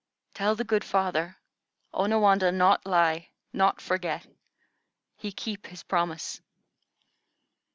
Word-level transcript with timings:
Tell 0.33 0.55
the 0.55 0.63
good 0.63 0.83
father, 0.83 1.37
Onawandah 1.93 2.51
not 2.51 2.87
lie, 2.87 3.29
not 3.53 3.79
forget. 3.79 4.25
He 5.15 5.31
keep 5.31 5.67
his 5.67 5.83
promise." 5.83 6.41